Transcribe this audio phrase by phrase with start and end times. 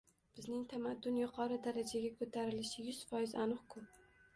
[0.37, 3.91] bizning tamaddun yuqori darajaga ko‘tarilishi yuz foiz aniq-ku.